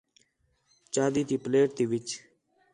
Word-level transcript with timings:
چاندی 0.93 1.21
تی 1.27 1.35
پلیٹ 1.43 1.69
تی 1.75 1.83
وِچ 1.91 2.07